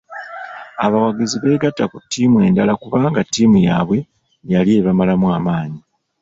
Abawagizi 0.85 1.37
beegatta 1.43 1.85
ku 1.91 1.97
ttiimu 2.03 2.37
endala 2.47 2.73
kubanga 2.81 3.19
ttiimu 3.27 3.57
yaabwe 3.67 3.99
yali 4.53 4.71
ebamalamu 4.79 5.25
maanyi. 5.47 5.79